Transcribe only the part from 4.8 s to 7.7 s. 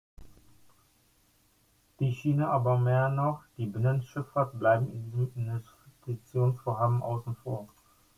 in diesen Investitionsvorhaben außen vor.